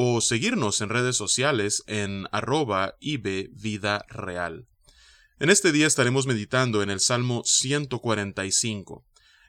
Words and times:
o 0.00 0.20
seguirnos 0.20 0.80
en 0.80 0.90
redes 0.90 1.16
sociales 1.16 1.82
en 1.88 2.28
arroba 2.30 2.94
Vida 3.00 4.06
Real. 4.08 4.68
En 5.40 5.50
este 5.50 5.72
día 5.72 5.88
estaremos 5.88 6.28
meditando 6.28 6.84
en 6.84 6.90
el 6.90 7.00
Salmo 7.00 7.42
145. 7.44 9.04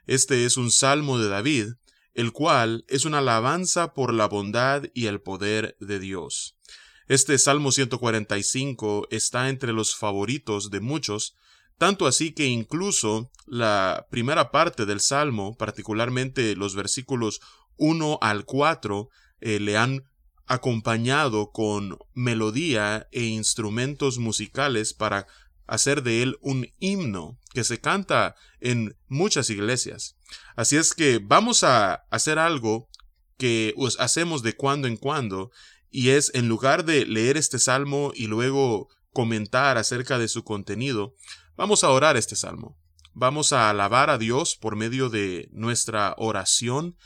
Este 0.08 0.44
es 0.44 0.56
un 0.56 0.72
salmo 0.72 1.20
de 1.20 1.28
David, 1.28 1.74
el 2.14 2.32
cual 2.32 2.84
es 2.88 3.04
una 3.04 3.18
alabanza 3.18 3.94
por 3.94 4.12
la 4.12 4.26
bondad 4.26 4.86
y 4.92 5.06
el 5.06 5.20
poder 5.20 5.76
de 5.78 6.00
Dios. 6.00 6.56
Este 7.06 7.38
Salmo 7.38 7.70
145 7.70 9.06
está 9.12 9.50
entre 9.50 9.72
los 9.72 9.94
favoritos 9.94 10.72
de 10.72 10.80
muchos, 10.80 11.36
tanto 11.78 12.08
así 12.08 12.32
que 12.32 12.46
incluso 12.46 13.30
la 13.46 14.08
primera 14.10 14.50
parte 14.50 14.84
del 14.84 14.98
Salmo, 14.98 15.56
particularmente 15.56 16.56
los 16.56 16.74
versículos 16.74 17.40
1 17.76 18.18
al 18.20 18.44
4, 18.44 19.10
eh, 19.42 19.60
le 19.60 19.76
han 19.76 20.09
acompañado 20.50 21.52
con 21.52 21.96
melodía 22.12 23.06
e 23.12 23.22
instrumentos 23.22 24.18
musicales 24.18 24.92
para 24.92 25.28
hacer 25.68 26.02
de 26.02 26.24
él 26.24 26.38
un 26.40 26.66
himno 26.80 27.38
que 27.54 27.62
se 27.62 27.80
canta 27.80 28.34
en 28.58 28.96
muchas 29.06 29.48
iglesias. 29.48 30.16
Así 30.56 30.76
es 30.76 30.92
que 30.92 31.20
vamos 31.22 31.62
a 31.62 32.02
hacer 32.10 32.40
algo 32.40 32.88
que 33.38 33.76
hacemos 34.00 34.42
de 34.42 34.56
cuando 34.56 34.88
en 34.88 34.96
cuando 34.96 35.52
y 35.88 36.10
es 36.10 36.32
en 36.34 36.48
lugar 36.48 36.84
de 36.84 37.06
leer 37.06 37.36
este 37.36 37.60
salmo 37.60 38.10
y 38.12 38.26
luego 38.26 38.88
comentar 39.12 39.78
acerca 39.78 40.18
de 40.18 40.26
su 40.26 40.42
contenido, 40.42 41.14
vamos 41.56 41.84
a 41.84 41.90
orar 41.90 42.16
este 42.16 42.34
salmo. 42.34 42.76
Vamos 43.12 43.52
a 43.52 43.70
alabar 43.70 44.10
a 44.10 44.18
Dios 44.18 44.56
por 44.56 44.74
medio 44.74 45.10
de 45.10 45.48
nuestra 45.52 46.16
oración 46.18 46.96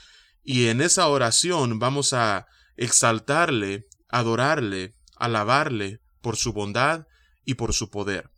y 0.43 0.69
en 0.69 0.81
esa 0.81 1.09
oración 1.09 1.79
vamos 1.79 2.15
a 2.15 2.47
exaltarle, 2.77 3.87
adorarle, 4.09 4.95
alabarle 5.17 6.01
por 6.21 6.37
su 6.37 6.53
bondad 6.53 7.07
y 7.45 7.55
por 7.55 7.73
su 7.75 7.91
poder. 7.91 8.31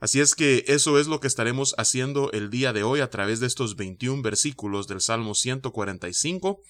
Así 0.00 0.20
es 0.20 0.34
que 0.34 0.64
eso 0.68 0.98
es 0.98 1.08
lo 1.08 1.18
que 1.18 1.26
estaremos 1.26 1.74
haciendo 1.76 2.30
el 2.32 2.50
día 2.50 2.72
de 2.72 2.84
hoy 2.84 3.00
a 3.00 3.10
través 3.10 3.40
de 3.40 3.48
estos 3.48 3.74
21 3.74 4.22
versículos 4.22 4.86
del 4.86 5.00
Salmo 5.00 5.34
145, 5.34 6.60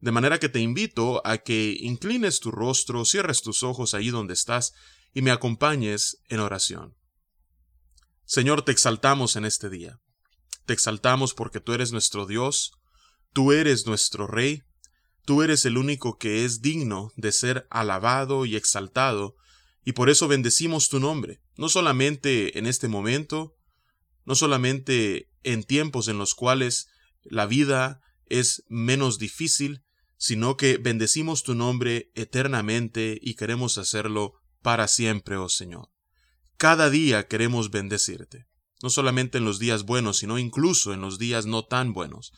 de 0.00 0.12
manera 0.12 0.38
que 0.38 0.48
te 0.48 0.60
invito 0.60 1.20
a 1.26 1.38
que 1.38 1.76
inclines 1.80 2.40
tu 2.40 2.50
rostro, 2.50 3.04
cierres 3.04 3.42
tus 3.42 3.62
ojos 3.62 3.92
ahí 3.92 4.08
donde 4.08 4.34
estás 4.34 4.72
y 5.12 5.22
me 5.22 5.30
acompañes 5.30 6.18
en 6.28 6.40
oración. 6.40 6.96
Señor, 8.24 8.62
te 8.62 8.72
exaltamos 8.72 9.36
en 9.36 9.44
este 9.44 9.70
día. 9.70 10.00
Te 10.64 10.72
exaltamos 10.72 11.32
porque 11.32 11.60
tú 11.60 11.74
eres 11.74 11.92
nuestro 11.92 12.26
Dios, 12.26 12.72
tú 13.32 13.52
eres 13.52 13.86
nuestro 13.86 14.26
Rey, 14.26 14.62
Tú 15.26 15.42
eres 15.42 15.64
el 15.64 15.76
único 15.76 16.18
que 16.18 16.44
es 16.44 16.62
digno 16.62 17.10
de 17.16 17.32
ser 17.32 17.66
alabado 17.68 18.46
y 18.46 18.54
exaltado, 18.54 19.34
y 19.84 19.92
por 19.92 20.08
eso 20.08 20.28
bendecimos 20.28 20.88
tu 20.88 21.00
nombre, 21.00 21.40
no 21.56 21.68
solamente 21.68 22.58
en 22.60 22.66
este 22.66 22.86
momento, 22.86 23.56
no 24.24 24.36
solamente 24.36 25.28
en 25.42 25.64
tiempos 25.64 26.06
en 26.06 26.18
los 26.18 26.36
cuales 26.36 26.86
la 27.24 27.46
vida 27.46 28.00
es 28.26 28.62
menos 28.68 29.18
difícil, 29.18 29.82
sino 30.16 30.56
que 30.56 30.78
bendecimos 30.78 31.42
tu 31.42 31.56
nombre 31.56 32.12
eternamente 32.14 33.18
y 33.20 33.34
queremos 33.34 33.78
hacerlo 33.78 34.34
para 34.62 34.86
siempre, 34.86 35.36
oh 35.36 35.48
Señor. 35.48 35.88
Cada 36.56 36.88
día 36.88 37.26
queremos 37.26 37.72
bendecirte, 37.72 38.46
no 38.80 38.90
solamente 38.90 39.38
en 39.38 39.44
los 39.44 39.58
días 39.58 39.82
buenos, 39.82 40.18
sino 40.18 40.38
incluso 40.38 40.94
en 40.94 41.00
los 41.00 41.18
días 41.18 41.46
no 41.46 41.64
tan 41.64 41.92
buenos. 41.92 42.32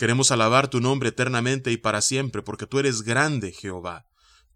Queremos 0.00 0.30
alabar 0.30 0.68
tu 0.68 0.80
nombre 0.80 1.10
eternamente 1.10 1.70
y 1.72 1.76
para 1.76 2.00
siempre, 2.00 2.40
porque 2.40 2.66
tú 2.66 2.78
eres 2.78 3.02
grande, 3.02 3.52
Jehová. 3.52 4.06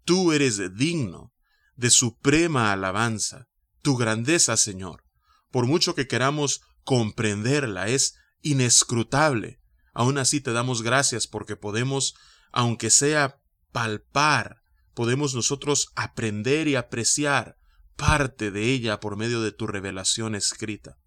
Tú 0.03 0.31
eres 0.31 0.59
digno 0.75 1.35
de 1.75 1.91
suprema 1.91 2.71
alabanza. 2.71 3.45
Tu 3.83 3.95
grandeza, 3.95 4.57
Señor, 4.57 5.03
por 5.51 5.67
mucho 5.67 5.93
que 5.93 6.07
queramos 6.07 6.61
comprenderla, 6.83 7.89
es 7.89 8.15
inescrutable. 8.41 9.59
Aún 9.93 10.17
así 10.17 10.41
te 10.41 10.51
damos 10.51 10.81
gracias 10.81 11.27
porque 11.27 11.55
podemos, 11.55 12.15
aunque 12.51 12.89
sea 12.89 13.39
palpar, 13.71 14.63
podemos 14.95 15.35
nosotros 15.35 15.91
aprender 15.95 16.67
y 16.67 16.73
apreciar 16.73 17.55
parte 17.95 18.49
de 18.49 18.71
ella 18.71 18.99
por 18.99 19.15
medio 19.15 19.43
de 19.43 19.51
tu 19.51 19.67
revelación 19.67 20.33
escrita. 20.33 20.97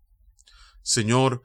Señor, 0.82 1.42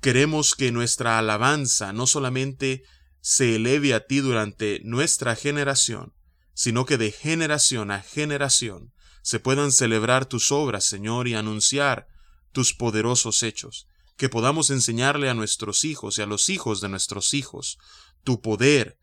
Queremos 0.00 0.54
que 0.54 0.72
nuestra 0.72 1.18
alabanza 1.18 1.92
no 1.92 2.06
solamente 2.06 2.84
se 3.20 3.56
eleve 3.56 3.94
a 3.94 4.06
ti 4.06 4.18
durante 4.18 4.80
nuestra 4.84 5.34
generación, 5.34 6.14
sino 6.54 6.86
que 6.86 6.96
de 6.96 7.10
generación 7.10 7.90
a 7.90 8.00
generación 8.00 8.92
se 9.22 9.40
puedan 9.40 9.72
celebrar 9.72 10.26
tus 10.26 10.52
obras, 10.52 10.84
Señor, 10.84 11.26
y 11.26 11.34
anunciar 11.34 12.06
tus 12.52 12.72
poderosos 12.72 13.42
hechos, 13.42 13.88
que 14.16 14.28
podamos 14.28 14.70
enseñarle 14.70 15.28
a 15.28 15.34
nuestros 15.34 15.84
hijos 15.84 16.18
y 16.18 16.22
a 16.22 16.26
los 16.26 16.48
hijos 16.48 16.80
de 16.80 16.88
nuestros 16.88 17.34
hijos 17.34 17.78
tu 18.22 18.40
poder, 18.40 18.98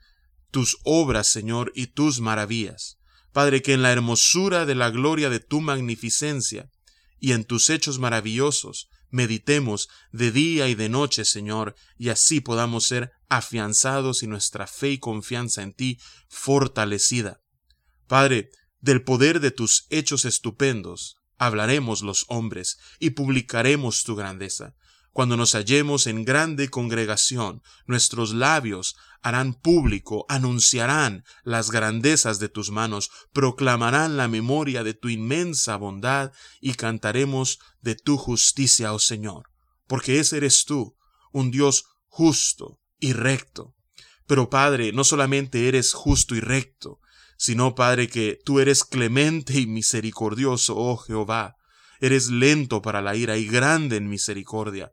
tus 0.51 0.77
obras, 0.83 1.27
Señor, 1.27 1.71
y 1.75 1.87
tus 1.87 2.19
maravillas. 2.19 2.97
Padre, 3.33 3.61
que 3.61 3.73
en 3.73 3.81
la 3.81 3.91
hermosura 3.91 4.65
de 4.65 4.75
la 4.75 4.89
gloria 4.89 5.29
de 5.29 5.39
tu 5.39 5.59
magnificencia 5.59 6.69
y 7.19 7.33
en 7.33 7.43
tus 7.43 7.69
hechos 7.69 7.99
maravillosos 7.99 8.89
meditemos 9.13 9.89
de 10.11 10.31
día 10.31 10.67
y 10.67 10.75
de 10.75 10.89
noche, 10.89 11.23
Señor, 11.23 11.75
y 11.97 12.09
así 12.09 12.41
podamos 12.41 12.85
ser 12.85 13.11
afianzados 13.29 14.23
y 14.23 14.27
nuestra 14.27 14.67
fe 14.67 14.89
y 14.91 14.97
confianza 14.97 15.61
en 15.61 15.73
ti 15.73 15.99
fortalecida. 16.27 17.39
Padre, 18.07 18.49
del 18.81 19.03
poder 19.03 19.39
de 19.39 19.51
tus 19.51 19.85
hechos 19.89 20.25
estupendos 20.25 21.17
hablaremos 21.37 22.01
los 22.01 22.25
hombres 22.27 22.79
y 22.99 23.11
publicaremos 23.11 24.03
tu 24.03 24.15
grandeza. 24.15 24.75
Cuando 25.13 25.37
nos 25.37 25.53
hallemos 25.53 26.07
en 26.07 26.25
grande 26.25 26.69
congregación, 26.69 27.61
nuestros 27.85 28.33
labios 28.33 28.95
harán 29.21 29.53
público, 29.53 30.25
anunciarán 30.27 31.23
las 31.43 31.69
grandezas 31.69 32.39
de 32.39 32.49
tus 32.49 32.71
manos, 32.71 33.11
proclamarán 33.31 34.17
la 34.17 34.27
memoria 34.27 34.83
de 34.83 34.95
tu 34.95 35.09
inmensa 35.09 35.77
bondad 35.77 36.31
y 36.59 36.73
cantaremos 36.73 37.59
de 37.79 37.93
tu 37.93 38.17
justicia, 38.17 38.91
oh 38.91 38.97
Señor, 38.97 39.51
porque 39.85 40.19
ese 40.19 40.37
eres 40.37 40.65
tú, 40.65 40.97
un 41.31 41.51
Dios 41.51 41.85
justo 42.07 42.79
y 42.99 43.13
recto. 43.13 43.75
Pero 44.25 44.49
Padre, 44.49 44.93
no 44.93 45.03
solamente 45.03 45.67
eres 45.67 45.93
justo 45.93 46.33
y 46.33 46.39
recto, 46.39 46.99
sino 47.37 47.75
Padre 47.75 48.07
que 48.09 48.39
tú 48.43 48.59
eres 48.59 48.83
clemente 48.83 49.59
y 49.59 49.67
misericordioso, 49.67 50.75
oh 50.75 50.97
Jehová, 50.97 51.55
eres 51.99 52.31
lento 52.31 52.81
para 52.81 53.03
la 53.03 53.15
ira 53.15 53.37
y 53.37 53.45
grande 53.45 53.97
en 53.97 54.09
misericordia 54.09 54.91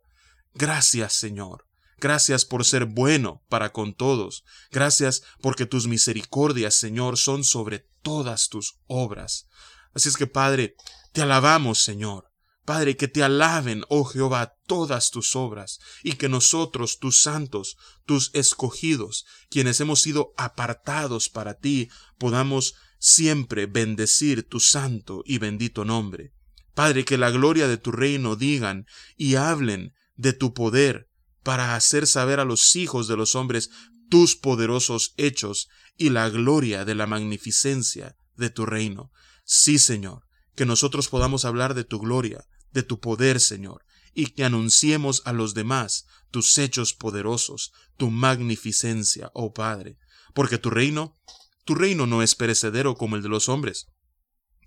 Gracias, 0.55 1.13
Señor. 1.15 1.67
Gracias 1.99 2.47
por 2.47 2.65
ser 2.65 2.87
bueno 2.87 3.43
para 3.49 3.73
con 3.73 3.95
todos. 3.95 4.45
Gracias 4.71 5.23
porque 5.43 5.67
tus 5.67 5.87
misericordias, 5.87 6.75
Señor, 6.75 7.19
son 7.19 7.45
sobre 7.45 7.87
todas 8.03 8.49
tus 8.49 8.79
obras. 8.87 9.49
Así 9.93 10.09
es 10.09 10.17
que, 10.17 10.27
Padre, 10.27 10.77
te 11.13 11.23
alabamos, 11.23 11.83
Señor. 11.83 12.31
Padre, 12.65 12.97
que 12.97 13.09
te 13.09 13.23
alaben, 13.23 13.85
oh 13.89 14.05
Jehová, 14.05 14.55
todas 14.67 15.11
tus 15.11 15.35
obras, 15.35 15.81
y 16.03 16.13
que 16.13 16.29
nosotros, 16.29 16.99
tus 16.99 17.21
santos, 17.21 17.77
tus 18.07 18.31
escogidos, 18.33 19.27
quienes 19.51 19.81
hemos 19.81 20.01
sido 20.01 20.33
apartados 20.37 21.29
para 21.29 21.55
ti, 21.55 21.89
podamos 22.17 22.77
siempre 22.99 23.67
bendecir 23.67 24.49
tu 24.49 24.61
santo 24.61 25.23
y 25.27 25.39
bendito 25.39 25.85
nombre. 25.85 26.33
Padre, 26.75 27.05
que 27.05 27.19
la 27.19 27.31
gloria 27.31 27.67
de 27.67 27.77
tu 27.77 27.91
reino 27.93 28.37
digan 28.37 28.87
y 29.17 29.35
hablen 29.35 29.93
de 30.21 30.35
tu 30.35 30.53
poder 30.53 31.09
para 31.43 31.75
hacer 31.75 32.07
saber 32.07 32.41
a 32.41 32.45
los 32.45 32.77
hijos 32.77 33.09
de 33.09 33.17
los 33.17 33.35
hombres 33.35 33.71
tus 34.11 34.37
poderosos 34.37 35.15
hechos 35.17 35.69
y 35.97 36.11
la 36.11 36.29
gloria 36.29 36.85
de 36.85 36.95
la 36.95 37.07
magnificencia 37.07 38.17
de 38.37 38.51
tu 38.51 38.67
reino. 38.67 39.11
Sí, 39.45 39.79
Señor, 39.79 40.27
que 40.55 40.67
nosotros 40.67 41.09
podamos 41.09 41.47
hablar 41.47 41.73
de 41.73 41.85
tu 41.85 41.99
gloria, 41.99 42.45
de 42.73 42.83
tu 42.83 43.01
poder, 43.01 43.41
Señor, 43.41 43.83
y 44.13 44.27
que 44.27 44.45
anunciemos 44.45 45.23
a 45.25 45.33
los 45.33 45.55
demás 45.55 46.05
tus 46.31 46.59
hechos 46.59 46.93
poderosos, 46.93 47.73
tu 47.97 48.11
magnificencia, 48.11 49.31
oh 49.33 49.55
Padre, 49.55 49.97
porque 50.35 50.59
tu 50.59 50.69
reino, 50.69 51.17
tu 51.65 51.75
reino 51.75 52.07
no 52.07 52.23
es 52.23 52.35
perecedero 52.35 52.95
como 52.95 53.17
el 53.17 53.23
de 53.23 53.31
los 53.31 53.49
hombres. 53.49 53.87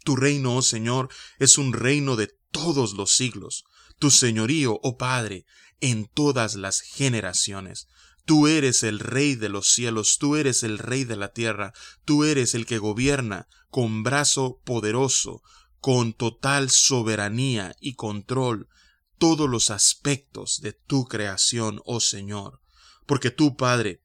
Tu 0.04 0.16
reino, 0.16 0.58
oh 0.58 0.62
Señor, 0.64 1.10
es 1.38 1.60
un 1.60 1.74
reino 1.74 2.16
de 2.16 2.32
todos 2.52 2.94
los 2.94 3.16
siglos. 3.16 3.66
Tu 4.00 4.12
señorío, 4.12 4.80
oh 4.84 4.98
Padre, 4.98 5.46
en 5.80 6.06
todas 6.06 6.56
las 6.56 6.82
generaciones. 6.82 7.88
Tú 8.26 8.48
eres 8.48 8.84
el 8.84 9.00
Rey 9.00 9.36
de 9.36 9.50
los 9.50 9.74
cielos, 9.74 10.18
tú 10.18 10.36
eres 10.36 10.64
el 10.64 10.78
Rey 10.78 11.04
de 11.04 11.18
la 11.18 11.34
tierra, 11.34 11.74
tú 12.06 12.24
eres 12.24 12.56
el 12.56 12.66
que 12.66 12.78
gobierna 12.78 13.48
con 13.70 14.04
brazo 14.04 14.62
poderoso, 14.64 15.42
con 15.80 16.14
total 16.14 16.70
soberanía 16.70 17.76
y 17.82 17.96
control 17.96 18.70
todos 19.18 19.50
los 19.50 19.72
aspectos 19.72 20.62
de 20.62 20.72
tu 20.74 21.06
creación, 21.06 21.82
oh 21.86 22.00
Señor. 22.00 22.62
Porque 23.06 23.32
tú, 23.32 23.58
Padre, 23.58 24.02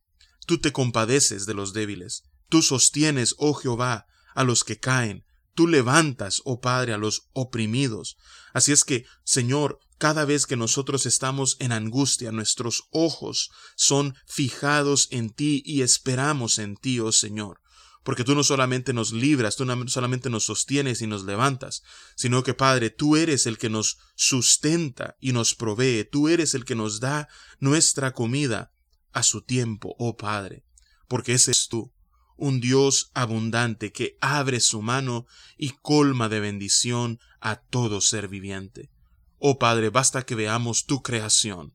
tú 0.46 0.58
te 0.58 0.73
compadeces 0.73 1.46
de 1.46 1.55
los 1.55 1.73
débiles, 1.73 2.25
tú 2.49 2.62
sostienes, 2.62 3.34
oh 3.38 3.55
Jehová, 3.55 4.06
a 4.34 4.43
los 4.43 4.64
que 4.64 4.81
caen, 4.81 5.25
tú 5.58 5.66
levantas, 5.66 6.40
oh 6.44 6.60
Padre, 6.60 6.93
a 6.93 6.99
los 6.99 7.31
oprimidos. 7.32 8.16
Así 8.52 8.70
es 8.70 8.84
que, 8.84 9.06
Señor, 9.25 9.81
cada 9.99 10.25
vez 10.25 10.46
que 10.46 10.56
nosotros 10.56 11.05
estamos 11.05 11.56
en 11.58 11.72
angustia, 11.72 12.31
nuestros 12.31 12.84
ojos 12.93 13.50
son 13.75 14.14
fijados 14.25 15.08
en 15.10 15.31
ti 15.31 15.60
y 15.66 15.82
esperamos 15.82 16.60
en 16.60 16.76
ti, 16.76 17.00
oh 17.00 17.10
Señor. 17.10 17.60
Porque 18.05 18.22
tú 18.22 18.37
no 18.37 18.44
solamente 18.44 18.93
nos 18.93 19.10
libras, 19.10 19.56
tú 19.56 19.64
no 19.64 19.88
solamente 19.88 20.31
nos 20.31 20.44
sostienes 20.44 21.02
y 21.02 21.08
nos 21.08 21.25
levantas, 21.25 21.82
sino 22.14 22.44
que 22.44 22.55
Padre, 22.55 22.90
tú 22.90 23.16
eres 23.16 23.46
el 23.46 23.58
que 23.58 23.69
nos 23.69 23.99
sustenta 24.14 25.16
y 25.19 25.32
nos 25.32 25.56
provee, 25.56 26.08
tú 26.08 26.28
eres 26.28 26.55
el 26.55 26.64
que 26.64 26.76
nos 26.76 27.00
da 27.00 27.26
nuestra 27.58 28.12
comida 28.12 28.70
a 29.10 29.25
su 29.25 29.43
tiempo, 29.43 29.96
oh 29.99 30.16
Padre, 30.16 30.64
porque 31.08 31.32
ese 31.34 31.50
es 31.50 31.66
tú, 31.66 31.93
un 32.38 32.61
Dios 32.61 33.11
abundante 33.12 33.93
que 33.93 34.17
abre 34.20 34.61
su 34.61 34.81
mano 34.81 35.26
y 35.58 35.70
colma 35.82 36.29
de 36.29 36.40
bendición 36.40 37.20
a 37.40 37.56
todo 37.56 38.00
ser 38.00 38.29
viviente. 38.29 38.90
Oh 39.38 39.58
Padre, 39.58 39.90
basta 39.90 40.25
que 40.25 40.35
veamos 40.35 40.87
tu 40.87 41.02
creación, 41.02 41.75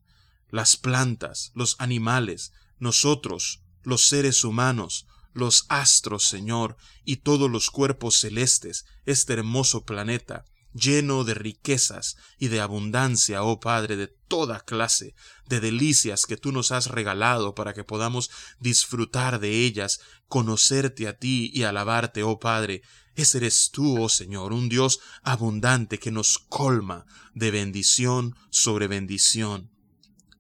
las 0.50 0.76
plantas, 0.78 1.52
los 1.54 1.76
animales, 1.80 2.54
nosotros, 2.80 3.62
los 3.84 4.08
seres 4.08 4.44
humanos, 4.44 5.06
los 5.34 5.66
astros, 5.70 6.24
Señor, 6.24 6.78
y 7.04 7.18
todos 7.18 7.52
los 7.52 7.70
cuerpos 7.70 8.20
celestes, 8.20 8.86
este 9.06 9.34
hermoso 9.34 9.84
planeta, 9.84 10.46
lleno 10.74 11.24
de 11.24 11.34
riquezas 11.34 12.18
y 12.38 12.48
de 12.48 12.60
abundancia, 12.60 13.44
oh 13.44 13.60
Padre, 13.60 13.96
de 13.96 14.08
toda 14.08 14.60
clase 14.62 15.16
de 15.48 15.60
delicias 15.60 16.26
que 16.26 16.38
tú 16.38 16.52
nos 16.52 16.72
has 16.72 16.88
regalado 16.88 17.56
para 17.56 17.74
que 17.74 17.84
podamos 17.84 18.30
disfrutar 18.60 19.40
de 19.40 19.64
ellas, 19.64 20.00
conocerte 20.28 21.08
a 21.08 21.18
ti 21.18 21.52
y 21.54 21.64
alabarte, 21.64 22.24
oh 22.24 22.40
Padre, 22.40 22.82
ese 23.16 23.38
eres 23.38 23.70
tú, 23.72 24.02
oh 24.02 24.10
Señor, 24.10 24.54
un 24.54 24.70
Dios 24.70 25.00
abundante 25.22 26.00
que 26.00 26.12
nos 26.12 26.40
colma 26.40 27.06
de 27.34 27.52
bendición 27.52 28.36
sobre 28.50 28.88
bendición. 28.88 29.72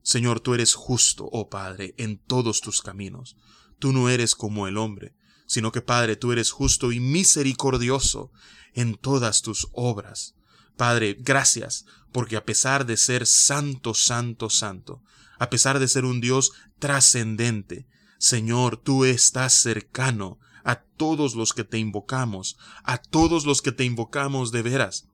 Señor, 0.01 0.39
tú 0.39 0.53
eres 0.53 0.73
justo, 0.73 1.29
oh 1.31 1.49
Padre, 1.49 1.93
en 1.97 2.17
todos 2.17 2.61
tus 2.61 2.81
caminos. 2.81 3.37
Tú 3.79 3.93
no 3.93 4.09
eres 4.09 4.35
como 4.35 4.67
el 4.67 4.77
hombre, 4.77 5.15
sino 5.45 5.71
que, 5.71 5.81
Padre, 5.81 6.15
tú 6.15 6.31
eres 6.31 6.51
justo 6.51 6.91
y 6.91 6.99
misericordioso 6.99 8.31
en 8.73 8.95
todas 8.95 9.41
tus 9.41 9.67
obras. 9.71 10.35
Padre, 10.77 11.17
gracias, 11.19 11.85
porque 12.11 12.37
a 12.37 12.45
pesar 12.45 12.85
de 12.85 12.97
ser 12.97 13.27
santo, 13.27 13.93
santo, 13.93 14.49
santo, 14.49 15.01
a 15.39 15.49
pesar 15.49 15.79
de 15.79 15.87
ser 15.87 16.05
un 16.05 16.21
Dios 16.21 16.51
trascendente, 16.79 17.87
Señor, 18.17 18.77
tú 18.77 19.05
estás 19.05 19.53
cercano 19.53 20.39
a 20.63 20.81
todos 20.97 21.35
los 21.35 21.53
que 21.53 21.63
te 21.63 21.77
invocamos, 21.77 22.57
a 22.83 22.97
todos 22.97 23.45
los 23.45 23.61
que 23.61 23.71
te 23.71 23.83
invocamos 23.83 24.51
de 24.51 24.61
veras. 24.61 25.07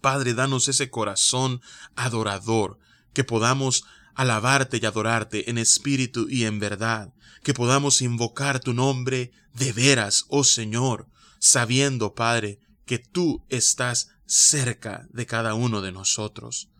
Padre, 0.00 0.34
danos 0.34 0.66
ese 0.68 0.90
corazón 0.90 1.60
adorador, 1.94 2.78
que 3.12 3.24
podamos 3.24 3.84
alabarte 4.14 4.78
y 4.82 4.86
adorarte 4.86 5.50
en 5.50 5.58
espíritu 5.58 6.28
y 6.28 6.44
en 6.44 6.58
verdad, 6.58 7.12
que 7.42 7.54
podamos 7.54 8.02
invocar 8.02 8.60
tu 8.60 8.74
nombre 8.74 9.32
de 9.54 9.72
veras, 9.72 10.24
oh 10.28 10.44
Señor, 10.44 11.08
sabiendo, 11.38 12.14
Padre, 12.14 12.60
que 12.86 12.98
tú 12.98 13.44
estás 13.48 14.10
cerca 14.26 15.06
de 15.10 15.26
cada 15.26 15.54
uno 15.54 15.80
de 15.82 15.92
nosotros. 15.92 16.70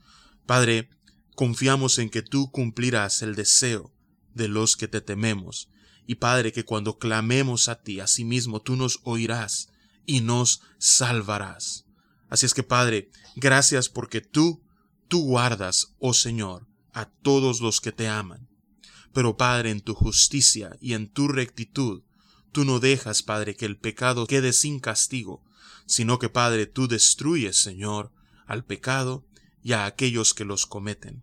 Padre, 0.47 0.91
confiamos 1.35 1.99
en 1.99 2.11
que 2.11 2.23
tú 2.23 2.51
cumplirás 2.51 3.23
el 3.23 3.35
deseo 3.35 3.93
de 4.35 4.49
los 4.49 4.77
que 4.77 4.89
te 4.89 5.01
tememos 5.01 5.69
y 6.07 6.17
Padre, 6.17 6.53
que 6.53 6.65
cuando 6.65 6.99
clamemos 6.99 7.69
a 7.69 7.81
ti, 7.81 8.01
asimismo 8.01 8.61
tú 8.61 8.77
nos 8.77 9.01
oirás 9.05 9.69
y 10.05 10.21
nos 10.21 10.63
salvarás. 10.79 11.87
Así 12.29 12.47
es 12.47 12.55
que 12.55 12.63
Padre, 12.63 13.11
gracias 13.37 13.89
porque 13.89 14.21
tú, 14.21 14.63
tú 15.09 15.23
guardas, 15.25 15.95
oh 15.99 16.15
Señor, 16.15 16.67
a 16.93 17.07
todos 17.07 17.61
los 17.61 17.81
que 17.81 17.93
te 17.93 18.09
aman. 18.09 18.49
Pero 19.13 19.37
Padre, 19.37 19.71
en 19.71 19.81
tu 19.81 19.95
justicia 19.95 20.77
y 20.81 20.95
en 20.95 21.09
tu 21.09 21.29
rectitud, 21.29 22.03
tú 22.53 22.65
no 22.65 22.81
dejas, 22.81 23.23
Padre, 23.23 23.57
que 23.57 23.67
el 23.67 23.79
pecado 23.79 24.27
quede 24.27 24.53
sin 24.53 24.81
castigo, 24.81 25.43
sino 25.87 26.19
que, 26.19 26.29
Padre, 26.29 26.67
tú 26.67 26.89
destruyes, 26.89 27.57
Señor, 27.57 28.13
al 28.47 28.65
pecado 28.65 29.27
y 29.63 29.73
a 29.73 29.87
aquellos 29.87 30.35
que 30.35 30.45
los 30.45 30.67
cometen. 30.67 31.23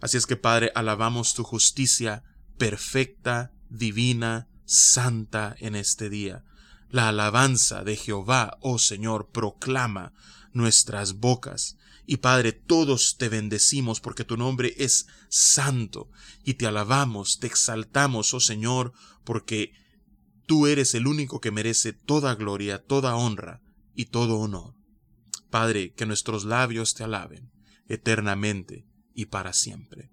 Así 0.00 0.16
es 0.16 0.26
que, 0.26 0.36
Padre, 0.36 0.70
alabamos 0.74 1.34
tu 1.34 1.44
justicia 1.44 2.22
perfecta 2.58 3.52
divina, 3.68 4.48
santa 4.64 5.56
en 5.58 5.74
este 5.74 6.10
día. 6.10 6.44
La 6.90 7.08
alabanza 7.08 7.82
de 7.82 7.96
Jehová, 7.96 8.58
oh 8.60 8.78
Señor, 8.78 9.30
proclama 9.30 10.12
nuestras 10.52 11.14
bocas. 11.14 11.76
Y 12.06 12.18
Padre, 12.18 12.52
todos 12.52 13.16
te 13.16 13.28
bendecimos 13.28 14.00
porque 14.00 14.24
tu 14.24 14.36
nombre 14.36 14.74
es 14.78 15.06
santo 15.28 16.08
y 16.44 16.54
te 16.54 16.66
alabamos, 16.66 17.40
te 17.40 17.48
exaltamos, 17.48 18.32
oh 18.32 18.40
Señor, 18.40 18.92
porque 19.24 19.72
tú 20.46 20.68
eres 20.68 20.94
el 20.94 21.08
único 21.08 21.40
que 21.40 21.50
merece 21.50 21.92
toda 21.92 22.36
gloria, 22.36 22.84
toda 22.84 23.16
honra 23.16 23.60
y 23.94 24.06
todo 24.06 24.38
honor. 24.38 24.74
Padre, 25.50 25.94
que 25.94 26.06
nuestros 26.06 26.44
labios 26.44 26.94
te 26.94 27.02
alaben 27.02 27.50
eternamente 27.88 28.86
y 29.12 29.26
para 29.26 29.52
siempre. 29.52 30.10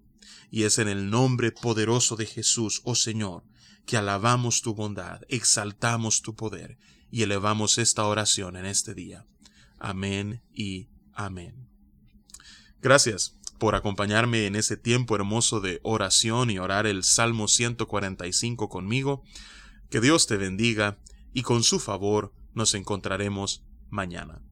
Y 0.50 0.64
es 0.64 0.78
en 0.78 0.88
el 0.88 1.10
nombre 1.10 1.52
poderoso 1.52 2.16
de 2.16 2.26
Jesús, 2.26 2.80
oh 2.84 2.94
Señor, 2.96 3.44
que 3.86 3.96
alabamos 3.96 4.62
tu 4.62 4.74
bondad, 4.74 5.20
exaltamos 5.28 6.22
tu 6.22 6.34
poder 6.34 6.78
y 7.10 7.22
elevamos 7.22 7.78
esta 7.78 8.04
oración 8.04 8.56
en 8.56 8.66
este 8.66 8.94
día. 8.94 9.26
Amén 9.78 10.42
y 10.52 10.88
amén. 11.12 11.73
Gracias 12.84 13.34
por 13.58 13.76
acompañarme 13.76 14.44
en 14.44 14.56
ese 14.56 14.76
tiempo 14.76 15.16
hermoso 15.16 15.62
de 15.62 15.80
oración 15.84 16.50
y 16.50 16.58
orar 16.58 16.86
el 16.86 17.02
Salmo 17.02 17.48
145 17.48 18.68
conmigo. 18.68 19.22
Que 19.88 20.02
Dios 20.02 20.26
te 20.26 20.36
bendiga 20.36 20.98
y 21.32 21.44
con 21.44 21.62
su 21.62 21.80
favor 21.80 22.34
nos 22.52 22.74
encontraremos 22.74 23.64
mañana. 23.88 24.42